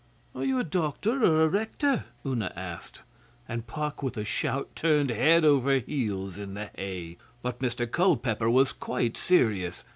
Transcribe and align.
'Are 0.33 0.43
you 0.43 0.57
a 0.57 0.63
doctor 0.63 1.23
or 1.23 1.43
a 1.43 1.47
rector?' 1.47 2.05
Una 2.25 2.51
asked, 2.55 3.01
and 3.47 3.67
Puck 3.67 4.01
with 4.01 4.17
a 4.17 4.25
shout 4.25 4.67
turned 4.75 5.11
head 5.11 5.45
over 5.45 5.77
heels 5.77 6.39
in 6.39 6.55
the 6.55 6.71
hay. 6.75 7.19
But 7.43 7.59
Mr 7.59 7.85
Culpeper 7.85 8.49
was 8.49 8.73
quite 8.73 9.15
serious. 9.15 9.83